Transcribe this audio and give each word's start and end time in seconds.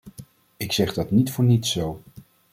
Ik 0.57 0.71
zeg 0.71 0.93
dat 0.93 1.11
niet 1.11 1.31
voor 1.31 1.43
niets 1.43 1.71
zo. 1.71 2.01